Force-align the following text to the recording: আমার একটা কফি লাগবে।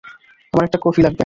আমার 0.53 0.65
একটা 0.65 0.79
কফি 0.81 1.01
লাগবে। 1.01 1.19